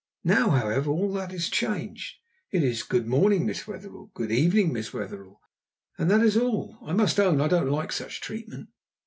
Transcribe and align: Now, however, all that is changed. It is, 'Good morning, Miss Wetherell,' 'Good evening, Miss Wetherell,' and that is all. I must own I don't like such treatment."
Now, 0.23 0.49
however, 0.49 0.89
all 0.89 1.13
that 1.13 1.31
is 1.31 1.47
changed. 1.47 2.15
It 2.49 2.63
is, 2.63 2.81
'Good 2.81 3.05
morning, 3.05 3.45
Miss 3.45 3.67
Wetherell,' 3.67 4.09
'Good 4.15 4.31
evening, 4.31 4.73
Miss 4.73 4.91
Wetherell,' 4.91 5.39
and 5.99 6.09
that 6.09 6.21
is 6.23 6.35
all. 6.35 6.79
I 6.83 6.93
must 6.93 7.19
own 7.19 7.39
I 7.39 7.47
don't 7.47 7.69
like 7.69 7.91
such 7.91 8.19
treatment." 8.19 8.69